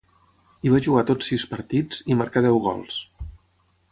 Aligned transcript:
Hi 0.67 0.71
va 0.75 0.79
jugar 0.85 1.03
tots 1.09 1.27
sis 1.31 1.45
partits, 1.51 2.01
i 2.15 2.19
marcà 2.23 2.45
deu 2.47 2.59
gols. 2.71 2.99